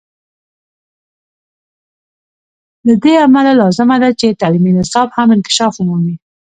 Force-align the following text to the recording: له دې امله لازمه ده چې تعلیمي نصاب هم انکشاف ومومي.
له 2.85 2.93
دې 3.03 3.13
امله 3.25 3.53
لازمه 3.61 3.97
ده 4.03 4.09
چې 4.19 4.37
تعلیمي 4.41 4.71
نصاب 4.79 5.07
هم 5.17 5.27
انکشاف 5.35 5.73
ومومي. 5.77 6.15